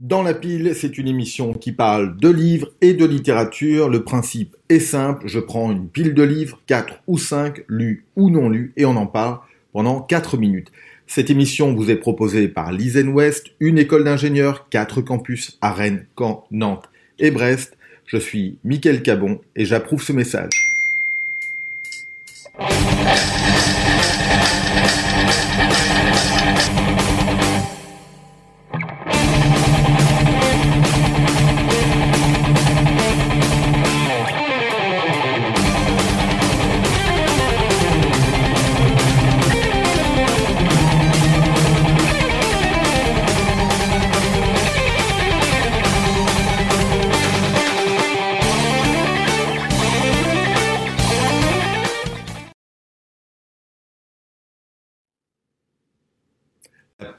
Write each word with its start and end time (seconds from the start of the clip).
Dans 0.00 0.22
la 0.22 0.32
pile, 0.32 0.74
c'est 0.76 0.96
une 0.96 1.08
émission 1.08 1.54
qui 1.54 1.72
parle 1.72 2.16
de 2.18 2.28
livres 2.28 2.68
et 2.80 2.94
de 2.94 3.04
littérature. 3.04 3.88
Le 3.88 4.04
principe 4.04 4.54
est 4.68 4.78
simple, 4.78 5.26
je 5.26 5.40
prends 5.40 5.72
une 5.72 5.88
pile 5.88 6.14
de 6.14 6.22
livres, 6.22 6.60
4 6.68 7.02
ou 7.08 7.18
5, 7.18 7.64
lus 7.66 8.04
ou 8.14 8.30
non 8.30 8.48
lus, 8.48 8.72
et 8.76 8.84
on 8.84 8.94
en 8.94 9.08
parle 9.08 9.40
pendant 9.72 10.00
4 10.00 10.36
minutes. 10.36 10.70
Cette 11.08 11.30
émission 11.30 11.74
vous 11.74 11.90
est 11.90 11.96
proposée 11.96 12.46
par 12.46 12.70
l'Isen 12.70 13.08
West, 13.08 13.48
une 13.58 13.76
école 13.76 14.04
d'ingénieurs, 14.04 14.68
4 14.68 15.00
campus 15.00 15.58
à 15.62 15.72
Rennes, 15.72 16.06
Caen, 16.16 16.46
Nantes 16.52 16.88
et 17.18 17.32
Brest. 17.32 17.76
Je 18.06 18.18
suis 18.18 18.58
Mickaël 18.62 19.02
Cabon 19.02 19.40
et 19.56 19.64
j'approuve 19.64 20.04
ce 20.04 20.12
message. 20.12 20.67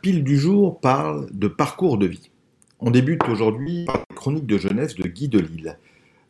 Pile 0.01 0.23
du 0.23 0.37
jour 0.37 0.79
parle 0.79 1.27
de 1.31 1.47
parcours 1.47 1.97
de 1.97 2.05
vie. 2.05 2.31
On 2.79 2.89
débute 2.89 3.27
aujourd'hui 3.27 3.85
par 3.85 3.97
la 3.97 4.15
chronique 4.15 4.45
de 4.45 4.57
jeunesse 4.57 4.95
de 4.95 5.07
Guy 5.07 5.27
Delisle. 5.27 5.77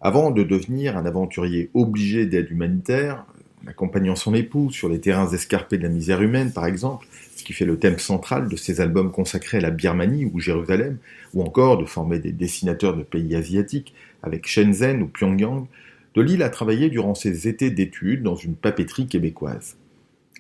Avant 0.02 0.31
de 0.31 0.44
devenir 0.44 0.97
un 0.97 1.05
aventurier 1.05 1.69
obligé 1.75 2.25
d'aide 2.25 2.49
humanitaire, 2.49 3.25
accompagnant 3.67 4.16
son 4.16 4.33
épouse 4.33 4.73
sur 4.73 4.89
les 4.89 4.99
terrains 4.99 5.29
escarpés 5.29 5.77
de 5.77 5.83
la 5.83 5.89
misère 5.89 6.21
humaine 6.21 6.52
par 6.52 6.66
exemple, 6.66 7.05
ce 7.35 7.44
qui 7.44 7.53
fait 7.53 7.66
le 7.66 7.77
thème 7.77 7.99
central 7.99 8.49
de 8.49 8.55
ses 8.55 8.81
albums 8.81 9.11
consacrés 9.11 9.59
à 9.59 9.61
la 9.61 9.72
Birmanie 9.72 10.25
ou 10.25 10.39
Jérusalem, 10.39 10.97
ou 11.35 11.44
encore 11.44 11.77
de 11.77 11.85
former 11.85 12.17
des 12.17 12.31
dessinateurs 12.31 12.95
de 12.95 13.03
pays 13.03 13.35
asiatiques 13.35 13.94
avec 14.23 14.47
Shenzhen 14.47 15.03
ou 15.03 15.07
Pyongyang, 15.07 15.67
Delisle 16.16 16.41
a 16.41 16.49
travaillé 16.49 16.89
durant 16.89 17.13
ses 17.13 17.47
étés 17.47 17.69
d'études 17.69 18.23
dans 18.23 18.35
une 18.35 18.55
papeterie 18.55 19.07
québécoise. 19.07 19.77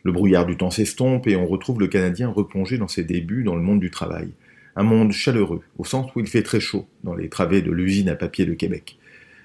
Le 0.03 0.11
brouillard 0.11 0.45
du 0.45 0.55
temps 0.55 0.71
s'estompe 0.71 1.27
et 1.27 1.35
on 1.35 1.45
retrouve 1.45 1.79
le 1.79 1.87
Canadien 1.87 2.29
replongé 2.29 2.77
dans 2.77 2.87
ses 2.87 3.03
débuts 3.03 3.43
dans 3.43 3.55
le 3.55 3.61
monde 3.61 3.79
du 3.79 3.91
travail. 3.91 4.29
Un 4.75 4.83
monde 4.83 5.11
chaleureux, 5.11 5.61
au 5.77 5.83
sens 5.83 6.09
où 6.15 6.19
il 6.19 6.27
fait 6.27 6.43
très 6.43 6.61
chaud, 6.61 6.87
dans 7.03 7.15
les 7.15 7.27
travées 7.27 7.61
de 7.61 7.71
l'usine 7.71 8.09
à 8.09 8.15
papier 8.15 8.45
de 8.45 8.53
Québec. 8.53 8.97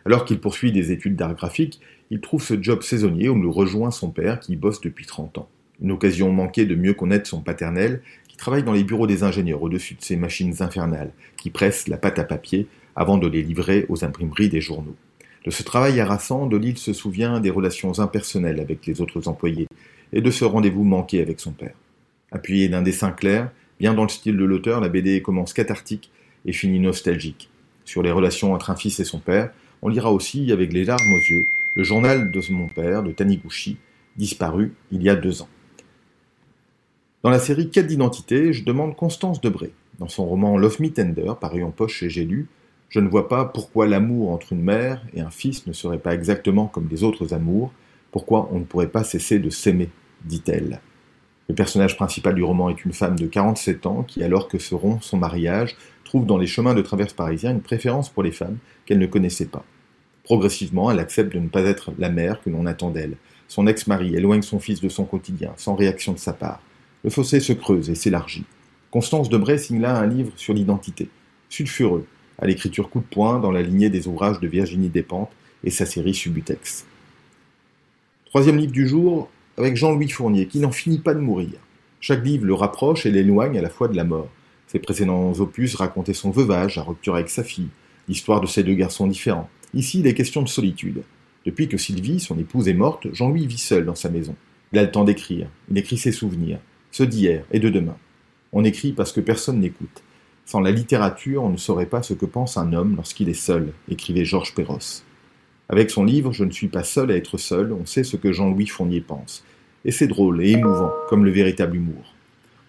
Alors 0.07 0.25
qu'il 0.25 0.39
poursuit 0.39 0.71
des 0.71 0.93
études 0.93 1.17
d'art 1.17 1.35
graphique, 1.35 1.81
il 2.11 2.21
trouve 2.21 2.43
ce 2.43 2.63
job 2.63 2.83
saisonnier 2.83 3.29
où 3.29 3.41
le 3.41 3.49
rejoint 3.49 3.91
son 3.91 4.11
père 4.11 4.39
qui 4.39 4.55
bosse 4.55 4.81
depuis 4.81 5.07
30 5.07 5.39
ans. 5.39 5.49
Une 5.83 5.91
occasion 5.91 6.31
manquée 6.33 6.67
de 6.67 6.77
mieux 6.77 6.95
connaître 6.95 7.29
son 7.29 7.41
paternel, 7.41 8.03
qui 8.29 8.37
travaille 8.37 8.63
dans 8.63 8.73
les 8.73 8.85
bureaux 8.85 9.07
des 9.07 9.25
ingénieurs 9.25 9.63
au-dessus 9.63 9.95
de 9.95 10.03
ces 10.03 10.17
machines 10.17 10.55
infernales, 10.61 11.11
qui 11.37 11.51
pressent 11.51 11.89
la 11.89 11.97
pâte 11.97 12.19
à 12.19 12.25
papier 12.25 12.69
avant 12.95 13.19
de 13.19 13.27
les 13.27 13.43
livrer 13.43 13.87
aux 13.89 14.05
imprimeries 14.05 14.49
des 14.49 14.61
journaux. 14.61 14.95
De 15.45 15.51
ce 15.51 15.63
travail 15.63 16.01
harassant, 16.01 16.47
Delisle 16.47 16.79
se 16.79 16.93
souvient 16.93 17.41
des 17.41 17.51
relations 17.51 17.99
impersonnelles 17.99 18.61
avec 18.61 18.87
les 18.87 19.01
autres 19.01 19.29
employés, 19.29 19.67
et 20.15 20.23
de 20.23 20.31
ce 20.31 20.45
rendez-vous 20.45 20.85
manqué 20.85 21.21
avec 21.21 21.41
son 21.41 21.53
père. 21.53 21.75
Appuyé 22.31 22.69
d'un 22.69 22.83
dessin 22.83 23.11
clair, 23.11 23.51
bien 23.79 23.93
dans 23.93 24.05
le 24.05 24.09
style 24.09 24.37
de 24.37 24.45
l'auteur, 24.45 24.81
la 24.81 24.89
BD 24.89 25.21
commence 25.21 25.53
cathartique 25.53 26.11
et 26.47 26.53
finit 26.53 26.81
nostalgique. 26.81 27.51
Sur 27.85 28.03
les 28.03 28.13
relations 28.13 28.55
entre 28.55 28.71
un 28.71 28.77
fils 28.77 29.01
et 29.01 29.05
son 29.05 29.19
père, 29.19 29.53
on 29.83 29.89
lira 29.89 30.13
aussi, 30.13 30.51
avec 30.53 30.73
les 30.73 30.85
larmes 30.85 31.13
aux 31.13 31.31
yeux, 31.31 31.45
le 31.77 31.83
journal 31.83 32.31
de 32.31 32.53
mon 32.53 32.69
père, 32.69 33.03
de 33.03 33.11
Taniguchi, 33.11 33.77
disparu 34.17 34.73
il 34.93 35.03
y 35.03 35.11
a 35.11 35.17
deux 35.17 35.43
ans. 35.43 35.49
Dans 37.25 37.31
la 37.31 37.41
série 37.41 37.71
Quête 37.71 37.89
d'identité, 37.89 38.53
je 38.53 38.65
demande 38.65 38.97
Constance 38.97 39.41
Debré. 39.41 39.73
Dans 39.99 40.09
son 40.09 40.27
roman 40.27 40.57
Love 40.57 40.81
Me 40.81 40.91
Tender, 40.91 41.33
paru 41.41 41.65
en 41.65 41.71
poche 41.71 41.95
chez 41.99 42.09
J'ai 42.09 42.25
lu, 42.25 42.47
je 42.89 43.01
ne 43.01 43.09
vois 43.09 43.29
pas 43.29 43.45
pourquoi 43.45 43.89
l'amour 43.89 44.31
entre 44.31 44.53
une 44.53 44.63
mère 44.63 45.05
et 45.15 45.21
un 45.21 45.31
fils 45.31 45.67
ne 45.67 45.73
serait 45.73 45.99
pas 45.99 46.15
exactement 46.15 46.67
comme 46.67 46.89
les 46.89 47.03
autres 47.03 47.35
amours, 47.35 47.73
pourquoi 48.13 48.49
on 48.53 48.61
ne 48.61 48.65
pourrait 48.65 48.89
pas 48.89 49.03
cesser 49.03 49.41
de 49.41 49.51
s'aimer 49.51 49.89
dit-elle. 50.25 50.81
Le 51.49 51.55
personnage 51.55 51.97
principal 51.97 52.35
du 52.35 52.43
roman 52.43 52.71
est 52.71 52.85
une 52.85 52.93
femme 52.93 53.19
de 53.19 53.27
47 53.27 53.87
ans 53.87 54.03
qui, 54.03 54.23
alors 54.23 54.49
que 54.49 54.59
se 54.59 54.75
rompt 54.75 55.03
son 55.03 55.19
mariage, 55.19 55.77
trouve 56.05 56.27
dans 56.27 56.39
les 56.39 56.47
chemins 56.47 56.75
de 56.75 56.83
traverse 56.83 57.13
parisiens 57.13 57.51
une 57.51 57.61
préférence 57.61 58.09
pour 58.09 58.23
les 58.23 58.33
femmes 58.33 58.59
qu'elle 58.87 58.99
ne 58.99 59.07
connaissait 59.07 59.47
pas. 59.47 59.65
Progressivement, 60.25 60.91
elle 60.91 60.99
accepte 60.99 61.35
de 61.35 61.39
ne 61.39 61.49
pas 61.49 61.63
être 61.63 61.93
la 61.99 62.09
mère 62.09 62.43
que 62.43 62.49
l'on 62.49 62.65
attend 62.65 62.91
d'elle. 62.91 63.17
Son 63.47 63.67
ex-mari 63.67 64.15
éloigne 64.15 64.41
son 64.41 64.59
fils 64.59 64.81
de 64.81 64.89
son 64.89 65.05
quotidien, 65.05 65.53
sans 65.57 65.75
réaction 65.75 66.15
de 66.15 66.19
sa 66.19 66.33
part. 66.33 66.63
Le 67.03 67.11
fossé 67.11 67.41
se 67.41 67.53
creuse 67.53 67.91
et 67.91 67.95
s'élargit. 67.95 68.45
Constance 68.91 69.29
Debray 69.29 69.59
signe 69.59 69.81
là 69.81 69.99
un 69.99 70.07
livre 70.07 70.33
sur 70.37 70.55
l'identité, 70.55 71.11
sulfureux, 71.51 72.07
à 72.39 72.47
l'écriture 72.47 72.89
coup 72.89 73.01
de 73.01 73.05
poing 73.05 73.39
dans 73.39 73.51
la 73.51 73.61
lignée 73.61 73.91
des 73.91 74.09
ouvrages 74.09 74.41
de 74.41 74.49
Virginie 74.49 74.89
Despentes 74.89 75.33
et 75.63 75.71
sa 75.71 75.85
série 75.85 76.15
Subutex. 76.15 76.87
Troisième 78.27 78.57
livre 78.57 78.73
du 78.73 78.89
jour, 78.89 79.29
avec 79.57 79.77
Jean-Louis 79.77 80.09
Fournier, 80.09 80.47
qui 80.47 80.59
n'en 80.59 80.73
finit 80.73 80.99
pas 80.99 81.15
de 81.15 81.21
mourir. 81.21 81.53
Chaque 82.01 82.25
livre 82.25 82.45
le 82.45 82.55
rapproche 82.55 83.07
et 83.07 83.11
l'éloigne 83.11 83.59
à 83.59 83.63
la 83.63 83.71
fois 83.71 83.89
de 83.89 83.97
la 83.97 84.05
mort. 84.05 84.29
Ses 84.67 84.79
précédents 84.79 85.33
opus 85.39 85.75
racontaient 85.75 86.15
son 86.15 86.31
veuvage, 86.31 86.77
la 86.77 86.83
rupture 86.83 87.15
avec 87.15 87.31
sa 87.31 87.45
fille, 87.45 87.69
l'histoire 88.09 88.41
de 88.41 88.47
ces 88.47 88.63
deux 88.63 88.75
garçons 88.75 89.07
différents. 89.07 89.49
Ici, 89.73 90.01
il 90.01 90.07
est 90.07 90.15
question 90.15 90.43
de 90.43 90.49
solitude. 90.49 91.03
Depuis 91.47 91.69
que 91.69 91.77
Sylvie, 91.77 92.21
son 92.21 92.39
épouse, 92.39 92.69
est 92.69 92.75
morte, 92.75 93.07
Jean-Louis 93.13 93.47
vit 93.47 93.59
seul 93.59 93.85
dans 93.85 93.95
sa 93.95 94.09
maison. 94.09 94.35
Il 94.73 94.79
a 94.79 94.83
le 94.83 94.91
temps 94.91 95.05
d'écrire. 95.05 95.49
Il 95.71 95.79
écrit 95.79 95.99
ses 95.99 96.13
souvenirs, 96.13 96.59
ceux 96.91 97.07
d'hier 97.07 97.45
et 97.53 97.61
de 97.61 97.69
demain. 97.69 97.97
On 98.53 98.65
écrit 98.65 98.93
parce 98.93 99.13
que 99.13 99.21
personne 99.21 99.61
n'écoute. 99.61 100.03
Sans 100.47 100.61
la 100.61 100.71
littérature, 100.71 101.43
on 101.43 101.51
ne 101.51 101.57
saurait 101.57 101.87
pas 101.87 102.03
ce 102.03 102.15
que 102.15 102.27
pense 102.27 102.57
un 102.57 102.73
homme 102.73 102.97
lorsqu'il 102.97 103.29
est 103.29 103.35
seul, 103.35 103.73
écrivait 103.89 104.25
Georges 104.25 104.55
Perros. 104.55 105.05
Avec 105.69 105.91
son 105.91 106.05
livre 106.05 106.33
Je 106.33 106.45
ne 106.45 106.51
suis 106.51 106.69
pas 106.69 106.85
seul 106.85 107.11
à 107.11 107.17
être 107.17 107.39
seul, 107.39 107.73
on 107.73 107.87
sait 107.87 108.05
ce 108.05 108.17
que 108.17 108.33
Jean-Louis 108.33 108.67
Fournier 108.67 109.01
pense. 109.01 109.45
Et 109.85 109.93
c'est 109.93 110.07
drôle 110.07 110.45
et 110.45 110.53
émouvant, 110.53 110.93
comme 111.09 111.25
le 111.25 111.31
véritable 111.31 111.77
humour. 111.77 112.15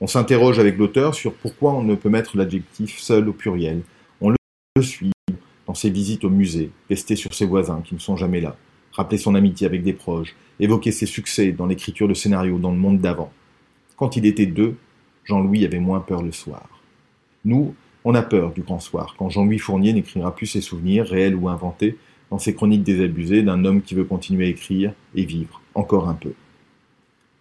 On 0.02 0.08
s'interroge 0.08 0.60
avec 0.60 0.78
l'auteur 0.78 1.16
sur 1.16 1.34
pourquoi 1.34 1.74
on 1.74 1.84
ne 1.84 1.96
peut 1.96 2.10
mettre 2.10 2.38
l'adjectif 2.38 3.00
seul 3.00 3.30
au 3.30 3.34
pluriel. 3.34 3.82
On 4.22 4.30
le 4.30 4.82
suit 4.82 5.12
dans 5.68 5.74
ses 5.74 5.90
visites 5.90 6.24
au 6.24 6.30
musée, 6.30 6.72
pester 6.88 7.16
sur 7.16 7.34
ses 7.34 7.46
voisins 7.46 7.82
qui 7.84 7.96
ne 7.96 8.00
sont 8.00 8.18
jamais 8.18 8.42
là, 8.42 8.56
rappeler 8.92 9.18
son 9.18 9.36
amitié 9.36 9.66
avec 9.66 9.84
des 9.84 9.94
proches, 9.94 10.36
évoquer 10.60 10.92
ses 10.92 11.06
succès 11.06 11.52
dans 11.52 11.66
l'écriture 11.66 12.08
de 12.08 12.14
scénarios 12.14 12.60
dans 12.60 12.72
le 12.72 12.78
monde 12.78 13.00
d'avant. 13.00 13.32
Quand 13.98 14.16
il 14.16 14.26
était 14.26 14.46
deux, 14.46 14.76
Jean-Louis 15.24 15.66
avait 15.66 15.80
moins 15.80 16.02
peur 16.02 16.22
le 16.22 16.32
soir. 16.32 16.68
Nous, 17.46 17.74
on 18.04 18.14
a 18.14 18.22
peur 18.22 18.52
du 18.52 18.62
grand 18.62 18.80
soir, 18.80 19.16
quand 19.18 19.30
Jean-Louis 19.30 19.58
Fournier 19.58 19.94
n'écrira 19.94 20.36
plus 20.36 20.46
ses 20.46 20.62
souvenirs, 20.62 21.06
réels 21.06 21.36
ou 21.36 21.50
inventés, 21.50 21.98
dans 22.32 22.40
ses 22.40 22.54
chroniques 22.54 22.84
désabusées 22.84 23.44
d'un 23.44 23.66
homme 23.66 23.82
qui 23.82 23.96
veut 23.96 24.04
continuer 24.04 24.46
à 24.46 24.50
écrire 24.50 24.94
et 25.16 25.26
vivre, 25.26 25.62
encore 25.74 26.10
un 26.10 26.14
peu. 26.14 26.34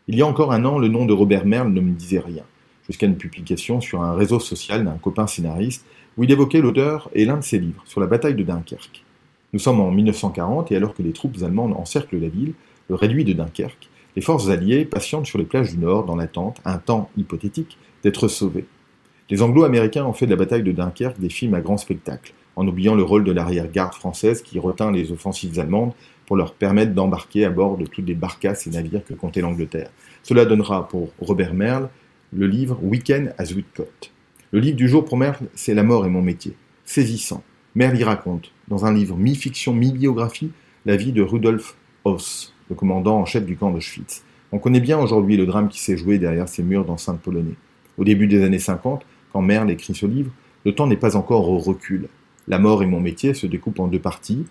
Il 0.08 0.16
y 0.16 0.22
a 0.22 0.26
encore 0.26 0.52
un 0.52 0.64
an, 0.64 0.78
le 0.78 0.88
nom 0.88 1.06
de 1.06 1.12
Robert 1.12 1.46
Merle 1.46 1.72
ne 1.72 1.80
me 1.80 1.92
disait 1.92 2.18
rien, 2.18 2.44
jusqu'à 2.86 3.06
une 3.06 3.16
publication 3.16 3.80
sur 3.80 4.02
un 4.02 4.14
réseau 4.14 4.40
social 4.40 4.84
d'un 4.84 4.98
copain 4.98 5.26
scénariste 5.26 5.86
où 6.16 6.24
il 6.24 6.30
évoquait 6.30 6.60
l'auteur 6.60 7.10
et 7.14 7.24
l'un 7.24 7.38
de 7.38 7.44
ses 7.44 7.58
livres 7.58 7.82
sur 7.86 8.00
la 8.00 8.06
bataille 8.06 8.34
de 8.34 8.42
Dunkerque. 8.42 9.04
Nous 9.52 9.58
sommes 9.58 9.80
en 9.80 9.90
1940 9.90 10.72
et 10.72 10.76
alors 10.76 10.94
que 10.94 11.02
les 11.02 11.12
troupes 11.12 11.42
allemandes 11.42 11.74
encerclent 11.74 12.18
la 12.18 12.28
ville, 12.28 12.54
le 12.88 12.94
réduit 12.94 13.24
de 13.24 13.32
Dunkerque, 13.32 13.88
les 14.16 14.22
forces 14.22 14.48
alliées 14.48 14.84
patientent 14.84 15.26
sur 15.26 15.38
les 15.38 15.44
plages 15.44 15.72
du 15.72 15.78
Nord 15.78 16.04
dans 16.04 16.16
l'attente, 16.16 16.60
un 16.64 16.78
temps 16.78 17.10
hypothétique, 17.16 17.78
d'être 18.02 18.28
sauvées. 18.28 18.66
Les 19.30 19.42
Anglo-Américains 19.42 20.04
ont 20.04 20.12
fait 20.12 20.26
de 20.26 20.30
la 20.30 20.36
bataille 20.36 20.62
de 20.62 20.72
Dunkerque 20.72 21.18
des 21.18 21.30
films 21.30 21.54
à 21.54 21.60
grand 21.60 21.78
spectacle, 21.78 22.32
en 22.56 22.66
oubliant 22.66 22.94
le 22.94 23.02
rôle 23.02 23.24
de 23.24 23.32
l'arrière-garde 23.32 23.94
française 23.94 24.42
qui 24.42 24.58
retint 24.58 24.90
les 24.90 25.12
offensives 25.12 25.58
allemandes 25.58 25.92
pour 26.26 26.36
leur 26.36 26.54
permettre 26.54 26.92
d'embarquer 26.92 27.44
à 27.44 27.50
bord 27.50 27.76
de 27.76 27.86
toutes 27.86 28.06
les 28.06 28.14
barcasses 28.14 28.66
et 28.66 28.70
navires 28.70 29.04
que 29.04 29.14
comptait 29.14 29.40
l'Angleterre. 29.40 29.90
Cela 30.22 30.44
donnera 30.44 30.88
pour 30.88 31.10
Robert 31.20 31.54
Merle 31.54 31.88
le 32.32 32.46
livre 32.46 32.78
Weekend 32.82 33.34
à 33.38 33.44
Zuidcote. 33.44 34.12
Le 34.52 34.60
livre 34.60 34.76
du 34.76 34.88
jour 34.88 35.04
pour 35.04 35.16
Merle, 35.16 35.48
c'est 35.54 35.74
La 35.74 35.82
mort 35.82 36.06
et 36.06 36.10
mon 36.10 36.22
métier. 36.22 36.54
Saisissant. 36.84 37.42
Merle 37.74 37.98
y 37.98 38.04
raconte, 38.04 38.52
dans 38.68 38.84
un 38.86 38.92
livre 38.92 39.16
mi-fiction, 39.16 39.74
mi-biographie, 39.74 40.50
la 40.86 40.96
vie 40.96 41.12
de 41.12 41.22
Rudolf 41.22 41.76
Hoss, 42.04 42.54
le 42.70 42.76
commandant 42.76 43.18
en 43.18 43.24
chef 43.24 43.44
du 43.44 43.56
camp 43.56 43.70
d'Auschwitz. 43.70 44.22
On 44.52 44.58
connaît 44.58 44.80
bien 44.80 44.98
aujourd'hui 44.98 45.36
le 45.36 45.46
drame 45.46 45.68
qui 45.68 45.80
s'est 45.80 45.96
joué 45.96 46.18
derrière 46.18 46.48
ces 46.48 46.62
murs 46.62 46.84
d'enceinte 46.84 47.20
polonais. 47.20 47.56
Au 47.98 48.04
début 48.04 48.28
des 48.28 48.44
années 48.44 48.58
50, 48.60 49.04
quand 49.32 49.42
Merle 49.42 49.70
écrit 49.70 49.94
ce 49.94 50.06
livre, 50.06 50.30
le 50.64 50.74
temps 50.74 50.86
n'est 50.86 50.96
pas 50.96 51.16
encore 51.16 51.48
au 51.48 51.58
recul. 51.58 52.08
La 52.48 52.58
mort 52.58 52.82
et 52.82 52.86
mon 52.86 53.00
métier 53.00 53.34
se 53.34 53.46
découpent 53.46 53.80
en 53.80 53.88
deux 53.88 53.98
parties. 53.98 54.44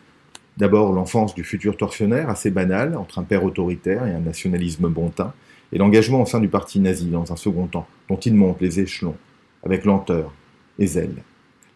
D'abord 0.58 0.94
l'enfance 0.94 1.36
du 1.36 1.44
futur 1.44 1.78
tortionnaire, 1.78 2.30
assez 2.30 2.52
banal, 2.52 2.96
entre 2.96 3.20
un 3.20 3.24
père 3.24 3.44
autoritaire 3.44 4.06
et 4.06 4.12
un 4.12 4.20
nationalisme 4.20 4.88
bontain, 4.88 5.34
et 5.72 5.78
l'engagement 5.78 6.22
au 6.22 6.26
sein 6.26 6.40
du 6.40 6.48
parti 6.48 6.80
nazi 6.80 7.08
dans 7.08 7.32
un 7.32 7.36
second 7.36 7.68
temps, 7.68 7.88
dont 8.10 8.18
il 8.18 8.36
monte 8.36 8.62
les 8.62 8.80
échelons, 8.80 9.16
avec 9.64 9.86
lenteur 9.86 10.34
et 10.80 10.88
zèle. 10.88 11.24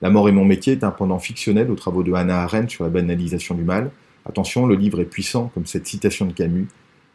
La 0.02 0.12
mort 0.12 0.30
est 0.30 0.31
mon 0.31 0.46
métier 0.46 0.74
est 0.74 0.84
un 0.84 0.92
pendant 0.92 1.18
fictionnel 1.18 1.72
aux 1.72 1.75
travaux 1.75 2.04
de 2.04 2.14
Hannah 2.14 2.44
Arendt 2.44 2.69
sur 2.69 2.84
la 2.84 2.92
banalisation 2.92 3.56
du 3.56 3.64
mal. 3.64 3.90
Attention, 4.25 4.68
le 4.68 4.75
livre 4.75 5.00
est 5.02 5.06
puissant 5.06 5.50
comme 5.54 5.66
cette 5.66 5.88
citation 5.88 6.25
de 6.25 6.34
Camus. 6.34 6.68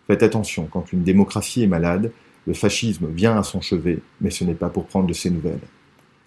Faites 0.09 0.25
attention, 0.25 0.69
quand 0.71 0.93
une 0.93 1.05
démocratie 1.05 1.63
est 1.63 1.69
malade, 1.69 2.11
le 2.47 2.55
fascisme 2.55 3.07
vient 3.09 3.39
à 3.39 3.45
son 3.45 3.61
chevet, 3.61 4.01
mais 4.21 4.31
ce 4.31 4.43
n'est 4.43 4.55
pas 4.55 4.69
pour 4.69 4.87
prendre 4.87 5.07
de 5.07 5.13
ses 5.13 5.31
nouvelles. 5.31 5.61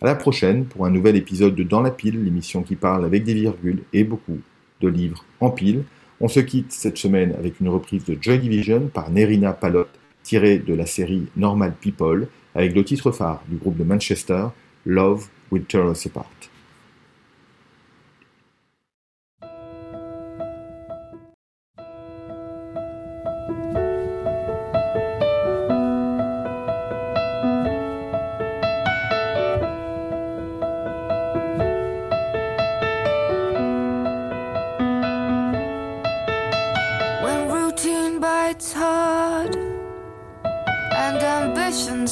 À 0.02 0.08
la 0.08 0.16
prochaine 0.16 0.66
pour 0.66 0.86
un 0.86 0.90
nouvel 0.90 1.16
épisode 1.16 1.56
de 1.56 1.64
Dans 1.64 1.82
la 1.82 1.90
pile, 1.90 2.24
l'émission 2.24 2.64
qui 2.64 2.76
parle 2.76 3.06
avec 3.06 3.24
des 3.24 3.34
virgules 3.34 3.84
et 3.94 4.04
beaucoup 4.04 4.40
de 4.82 4.88
livres 4.90 5.24
en 5.40 5.50
pile. 5.50 5.84
On 6.20 6.28
se 6.28 6.42
quitte 6.42 6.74
cette 6.74 6.98
semaine 6.98 7.34
avec 7.38 7.62
une 7.62 7.70
reprise 7.70 8.04
de 8.04 8.18
Joy 8.20 8.40
Division 8.40 8.90
par 8.94 9.10
Nerina 9.10 9.54
Palot, 9.54 9.88
tirée 10.22 10.60
de 10.60 10.74
la 10.74 10.86
série 10.86 11.28
Normal 11.38 11.74
People, 11.80 12.28
avec 12.56 12.76
le 12.76 12.84
titre 12.84 13.12
phare 13.12 13.42
du 13.48 13.56
groupe 13.56 13.78
de 13.78 13.86
Manchester, 13.86 14.48
Love 14.86 15.28
Will 15.52 15.64
Tear 15.64 15.90
Us 15.90 16.06
Apart. 16.08 16.30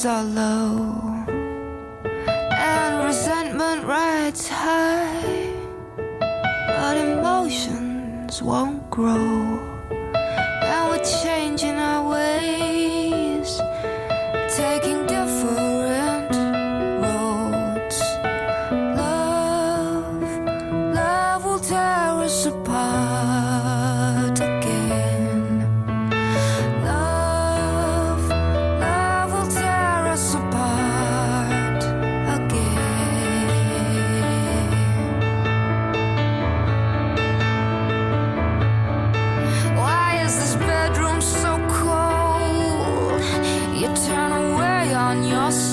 Are 0.04 0.24
low. 0.24 1.00
And 2.58 3.04
resentment 3.04 3.84
rides 3.84 4.48
high, 4.48 5.52
but 6.66 6.96
emotions 6.96 8.42
won't 8.42 8.90
grow, 8.90 9.60
and 10.70 10.90
we're 10.90 11.04
changing 11.22 11.78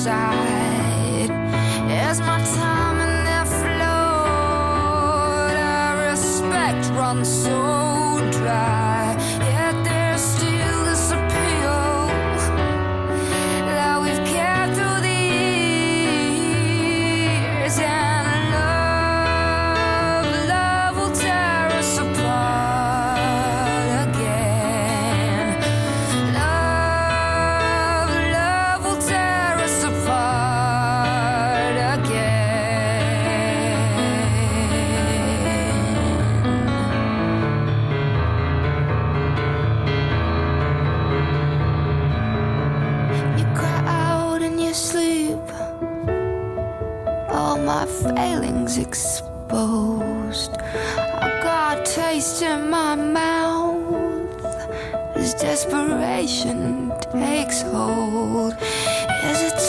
side. 0.04 1.30
Is 2.10 2.20
my 2.22 2.40
time 2.56 2.98
in 3.06 3.24
their 3.28 3.46
float? 3.46 3.82
Our 5.56 6.10
respect 6.10 6.84
runs 6.98 7.30
so 7.44 8.20
dry. 8.32 8.91
Exposed. 48.92 50.52
I 50.58 51.40
got 51.42 51.86
taste 51.86 52.42
in 52.42 52.70
my 52.70 52.94
mouth 52.94 54.46
as 55.16 55.34
desperation 55.34 56.92
takes 57.14 57.62
hold. 57.62 58.54
Is 59.30 59.40
it 59.50 59.60